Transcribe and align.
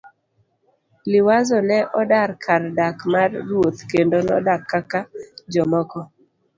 Liwazo 1.11 1.57
ne 1.67 1.79
odar 2.01 2.29
kar 2.43 2.63
dak 2.77 2.97
mar 3.13 3.29
ruoth 3.47 3.79
kendo 3.91 4.17
nodak 4.27 4.61
kaka 4.71 4.99
jomoko. 5.53 5.99